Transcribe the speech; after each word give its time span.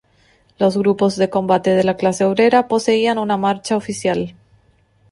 Los 0.57 0.77
Grupos 0.79 1.15
de 1.17 1.29
Combate 1.29 1.75
de 1.75 1.83
la 1.83 1.95
Clase 1.95 2.25
Obrera 2.25 2.67
poseían 2.67 3.19
una 3.19 3.37
marcha 3.37 3.77
oficial. 3.77 4.35